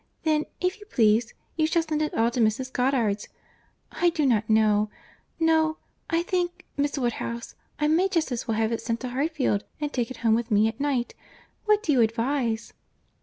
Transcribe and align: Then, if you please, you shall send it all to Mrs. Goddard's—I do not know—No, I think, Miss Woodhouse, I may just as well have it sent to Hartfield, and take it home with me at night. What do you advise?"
Then, 0.23 0.45
if 0.59 0.79
you 0.79 0.87
please, 0.87 1.35
you 1.57 1.67
shall 1.67 1.83
send 1.83 2.01
it 2.01 2.15
all 2.15 2.31
to 2.31 2.39
Mrs. 2.39 2.73
Goddard's—I 2.73 4.09
do 4.09 4.25
not 4.25 4.49
know—No, 4.49 5.77
I 6.09 6.23
think, 6.23 6.65
Miss 6.75 6.97
Woodhouse, 6.97 7.53
I 7.79 7.87
may 7.87 8.07
just 8.07 8.31
as 8.31 8.47
well 8.47 8.57
have 8.57 8.71
it 8.71 8.81
sent 8.81 8.99
to 9.01 9.09
Hartfield, 9.09 9.63
and 9.79 9.93
take 9.93 10.09
it 10.09 10.17
home 10.25 10.33
with 10.33 10.49
me 10.49 10.67
at 10.67 10.79
night. 10.79 11.13
What 11.65 11.83
do 11.83 11.91
you 11.91 12.01
advise?" 12.01 12.73